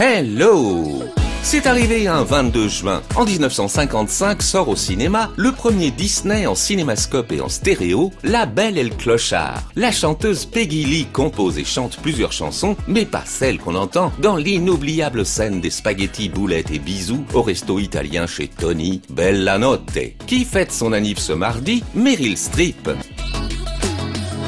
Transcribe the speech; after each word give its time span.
Hello 0.00 1.02
c'est 1.42 1.66
arrivé 1.66 2.08
un 2.08 2.24
22 2.24 2.68
juin. 2.68 3.02
En 3.16 3.24
1955 3.24 4.42
sort 4.42 4.68
au 4.68 4.76
cinéma 4.76 5.30
le 5.36 5.50
premier 5.52 5.90
Disney 5.90 6.46
en 6.46 6.54
cinémascope 6.54 7.32
et 7.32 7.40
en 7.40 7.48
stéréo, 7.48 8.12
La 8.22 8.44
Belle 8.44 8.76
et 8.76 8.82
le 8.82 8.94
Clochard. 8.94 9.62
La 9.74 9.90
chanteuse 9.90 10.44
Peggy 10.44 10.84
Lee 10.84 11.06
compose 11.10 11.58
et 11.58 11.64
chante 11.64 11.96
plusieurs 12.02 12.32
chansons, 12.32 12.76
mais 12.86 13.06
pas 13.06 13.22
celles 13.24 13.58
qu'on 13.58 13.76
entend 13.76 14.12
dans 14.18 14.36
l'inoubliable 14.36 15.24
scène 15.24 15.62
des 15.62 15.70
spaghettis, 15.70 16.28
boulettes 16.28 16.70
et 16.70 16.80
bisous 16.80 17.24
au 17.32 17.40
resto 17.40 17.78
italien 17.78 18.26
chez 18.26 18.48
Tony 18.48 19.00
Bella 19.08 19.58
Notte. 19.58 19.98
Qui 20.26 20.44
fête 20.44 20.72
son 20.72 20.92
anniv 20.92 21.18
ce 21.18 21.32
mardi 21.32 21.82
Meryl 21.94 22.36
Streep. 22.36 22.90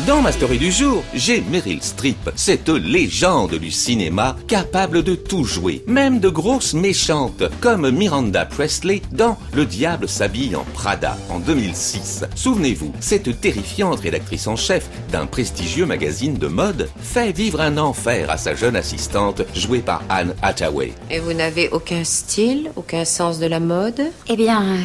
Dans 0.07 0.23
ma 0.23 0.33
story 0.33 0.57
du 0.57 0.71
jour, 0.73 1.03
j'ai 1.15 1.43
Meryl 1.43 1.83
Streep, 1.83 2.31
cette 2.35 2.69
légende 2.69 3.57
du 3.57 3.71
cinéma 3.71 4.37
capable 4.47 5.03
de 5.03 5.15
tout 5.15 5.45
jouer, 5.45 5.83
même 5.87 6.21
de 6.21 6.29
grosses 6.29 6.75
méchantes, 6.75 7.43
comme 7.61 7.91
Miranda 7.91 8.47
Presley 8.47 9.03
dans 9.13 9.37
Le 9.53 9.67
diable 9.67 10.09
s'habille 10.09 10.57
en 10.57 10.65
Prada 10.75 11.19
en 11.29 11.39
2006. 11.39 12.25
Souvenez-vous, 12.35 12.93
cette 13.01 13.41
terrifiante 13.41 14.01
rédactrice 14.01 14.47
en 14.47 14.57
chef 14.57 14.89
d'un 15.13 15.27
prestigieux 15.27 15.87
magazine 15.87 16.35
de 16.35 16.47
mode 16.47 16.89
fait 17.03 17.33
vivre 17.33 17.61
un 17.61 17.77
enfer 17.77 18.31
à 18.31 18.39
sa 18.39 18.55
jeune 18.55 18.77
assistante 18.77 19.43
jouée 19.55 19.81
par 19.81 20.03
Anne 20.09 20.35
Hathaway. 20.41 20.93
Et 21.11 21.19
vous 21.19 21.35
n'avez 21.35 21.69
aucun 21.69 22.05
style, 22.05 22.71
aucun 22.77 23.05
sens 23.05 23.39
de 23.39 23.47
la 23.47 23.61
mode? 23.61 24.01
Eh 24.29 24.37
bien, 24.37 24.63
euh, 24.63 24.77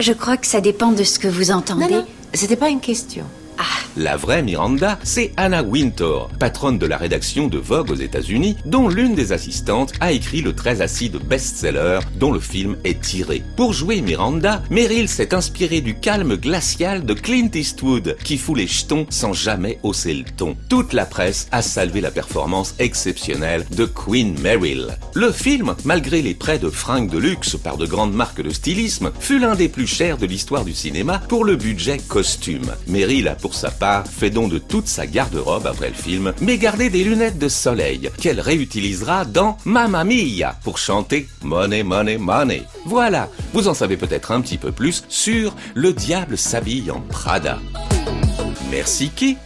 je 0.00 0.12
crois 0.12 0.36
que 0.36 0.46
ça 0.46 0.60
dépend 0.60 0.90
de 0.90 1.04
ce 1.04 1.18
que 1.18 1.28
vous 1.28 1.52
entendez. 1.52 1.84
Non, 1.84 1.98
non, 1.98 2.06
c'était 2.34 2.56
pas 2.56 2.70
une 2.70 2.80
question. 2.80 3.24
La 3.96 4.16
vraie 4.16 4.42
Miranda, 4.42 4.98
c'est 5.02 5.32
Anna 5.36 5.62
Wintour, 5.62 6.30
patronne 6.38 6.78
de 6.78 6.86
la 6.86 6.96
rédaction 6.96 7.48
de 7.48 7.58
Vogue 7.58 7.90
aux 7.90 7.96
États-Unis, 7.96 8.56
dont 8.64 8.88
l'une 8.88 9.14
des 9.14 9.32
assistantes 9.32 9.92
a 10.00 10.12
écrit 10.12 10.40
le 10.40 10.54
très 10.54 10.80
acide 10.80 11.18
best-seller 11.18 12.00
dont 12.18 12.32
le 12.32 12.40
film 12.40 12.76
est 12.84 13.00
tiré. 13.00 13.42
Pour 13.56 13.72
jouer 13.72 14.00
Miranda, 14.00 14.62
Meryl 14.70 15.08
s'est 15.08 15.34
inspiré 15.34 15.80
du 15.80 15.94
calme 15.94 16.36
glacial 16.36 17.04
de 17.04 17.12
Clint 17.12 17.50
Eastwood, 17.54 18.16
qui 18.24 18.38
fout 18.38 18.56
les 18.56 18.66
jetons 18.66 19.06
sans 19.10 19.32
jamais 19.32 19.78
hausser 19.82 20.14
le 20.14 20.24
ton. 20.24 20.56
Toute 20.68 20.92
la 20.94 21.04
presse 21.04 21.48
a 21.52 21.60
salué 21.60 22.00
la 22.00 22.10
performance 22.10 22.74
exceptionnelle 22.78 23.66
de 23.76 23.84
Queen 23.84 24.38
Meryl. 24.40 24.96
Le 25.14 25.30
film, 25.32 25.74
malgré 25.84 26.22
les 26.22 26.34
prêts 26.34 26.58
de 26.58 26.70
fringues 26.70 27.10
de 27.10 27.18
luxe 27.18 27.56
par 27.56 27.76
de 27.76 27.86
grandes 27.86 28.14
marques 28.14 28.42
de 28.42 28.50
stylisme, 28.50 29.12
fut 29.20 29.38
l'un 29.38 29.54
des 29.54 29.68
plus 29.68 29.86
chers 29.86 30.16
de 30.16 30.26
l'histoire 30.26 30.64
du 30.64 30.72
cinéma 30.72 31.20
pour 31.28 31.44
le 31.44 31.56
budget 31.56 31.98
costume. 31.98 32.72
Meryl 32.86 33.28
a 33.28 33.34
sa 33.54 33.70
part 33.70 34.06
fait 34.06 34.30
don 34.30 34.48
de 34.48 34.58
toute 34.58 34.88
sa 34.88 35.06
garde-robe 35.06 35.66
après 35.66 35.88
le 35.88 35.94
film, 35.94 36.32
mais 36.40 36.58
gardez 36.58 36.90
des 36.90 37.04
lunettes 37.04 37.38
de 37.38 37.48
soleil 37.48 38.10
qu'elle 38.20 38.40
réutilisera 38.40 39.24
dans 39.24 39.56
Mamma 39.64 40.04
Mia 40.04 40.56
pour 40.64 40.78
chanter 40.78 41.28
Money, 41.42 41.82
Money, 41.82 42.18
Money. 42.18 42.64
Voilà, 42.86 43.28
vous 43.52 43.68
en 43.68 43.74
savez 43.74 43.96
peut-être 43.96 44.32
un 44.32 44.40
petit 44.40 44.58
peu 44.58 44.72
plus 44.72 45.04
sur 45.08 45.54
Le 45.74 45.92
diable 45.92 46.36
s'habille 46.36 46.90
en 46.90 47.00
Prada. 47.00 47.58
Merci 48.70 49.10
qui 49.14 49.36